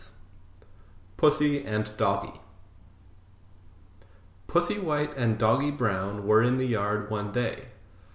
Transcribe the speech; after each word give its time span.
'"PUSSY 1.21 1.63
AND 1.63 1.95
DOGGY 1.95 2.41
Pussy 4.47 4.79
White 4.79 5.15
and 5.15 5.37
Doggy 5.37 5.69
Brown 5.69 6.25
were 6.25 6.41
in 6.41 6.57
the 6.57 6.65
yard 6.65 7.11
one 7.11 7.31
day. 7.31 7.67